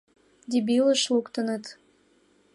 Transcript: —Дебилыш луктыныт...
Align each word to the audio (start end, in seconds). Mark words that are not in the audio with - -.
—Дебилыш 0.51 1.01
луктыныт... 1.13 1.63